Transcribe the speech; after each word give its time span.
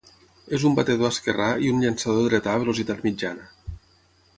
És 0.57 0.63
un 0.69 0.77
batedor 0.79 1.11
esquerrà 1.15 1.51
i 1.67 1.71
un 1.75 1.85
llançador 1.85 2.27
dretà 2.31 2.57
a 2.57 2.63
velocitat 2.67 3.09
mitjana. 3.11 3.51